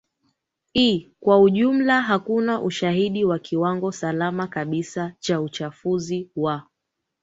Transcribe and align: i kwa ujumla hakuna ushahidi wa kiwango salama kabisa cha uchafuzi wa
i 0.73 1.11
kwa 1.19 1.41
ujumla 1.41 2.01
hakuna 2.01 2.61
ushahidi 2.61 3.25
wa 3.25 3.39
kiwango 3.39 3.91
salama 3.91 4.47
kabisa 4.47 5.13
cha 5.19 5.41
uchafuzi 5.41 6.31
wa 6.35 6.67